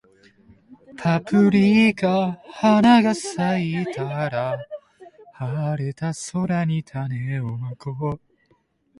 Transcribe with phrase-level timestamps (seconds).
[0.97, 4.57] パプリカ花が咲いたら、
[5.33, 8.19] 晴れた空に種をまこう